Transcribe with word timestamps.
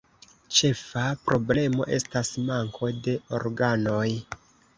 Ĉefa 0.59 1.03
problemo 1.27 1.87
estas 1.99 2.33
manko 2.47 2.91
de 3.09 3.15
organoj. 3.43 4.09